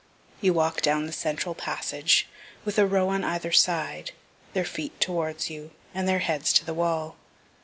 You 0.41 0.53
walk 0.53 0.81
down 0.81 1.05
the 1.05 1.11
central 1.13 1.53
passage, 1.53 2.27
with 2.65 2.79
a 2.79 2.87
row 2.87 3.09
on 3.09 3.23
either 3.23 3.51
side, 3.51 4.13
their 4.53 4.65
feet 4.65 4.99
towards 4.99 5.51
you, 5.51 5.69
and 5.93 6.07
their 6.07 6.17
heads 6.25 6.51
to 6.53 6.65
the 6.65 6.73
wall. 6.73 7.17